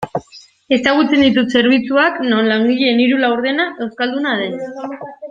[0.77, 4.61] Ezagutzen ditut zerbitzuak non langileen hiru laurdena euskalduna den.